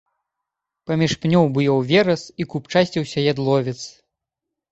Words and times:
Паміж 0.91 1.11
пнёў 1.25 1.45
буяў 1.57 1.77
верас 1.91 2.23
і 2.43 2.47
купчасціўся 2.53 3.27
ядловец. 3.35 3.79